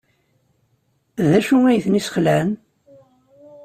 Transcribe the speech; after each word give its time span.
D 1.29 1.31
acu 1.37 1.57
ay 1.69 1.79
ten-yesxelɛen? 1.85 2.51